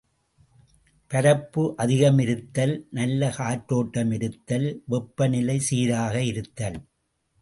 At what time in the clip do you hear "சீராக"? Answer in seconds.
5.59-6.23